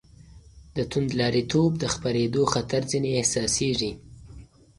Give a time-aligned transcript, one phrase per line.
[0.75, 3.91] د توندلاریتوب د خپرېدو خطر ځنې احساسېږي.